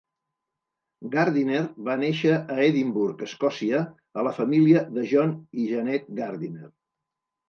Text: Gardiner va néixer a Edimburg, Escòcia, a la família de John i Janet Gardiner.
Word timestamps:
Gardiner 1.15 1.59
va 1.89 1.97
néixer 2.03 2.31
a 2.53 2.55
Edimburg, 2.67 3.21
Escòcia, 3.27 3.81
a 4.21 4.23
la 4.29 4.31
família 4.39 4.81
de 4.97 5.05
John 5.13 5.35
i 5.65 5.67
Janet 5.73 6.09
Gardiner. 6.21 6.71